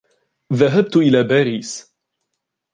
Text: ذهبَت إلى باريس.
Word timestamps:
ذهبَت 0.53 0.97
إلى 0.97 1.23
باريس. 1.23 1.95